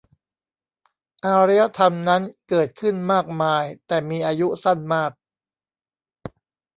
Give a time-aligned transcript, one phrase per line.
[1.25, 5.11] อารยธรรมนั้นเกิดขึ้นมากมายแต่มีอายุสั้นมาก